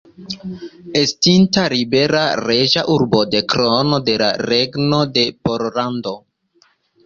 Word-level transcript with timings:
Estinta 1.01 1.65
libera 1.73 2.23
reĝa 2.41 2.85
urbo 2.95 3.21
de 3.35 3.43
Krono 3.55 4.03
de 4.11 4.19
la 4.25 4.33
Regno 4.51 5.05
de 5.21 5.29
Pollando. 5.47 6.19